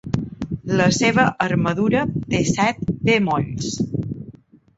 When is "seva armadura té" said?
0.99-2.41